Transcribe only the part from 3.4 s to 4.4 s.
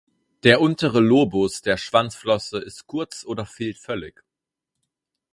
fehlt völlig.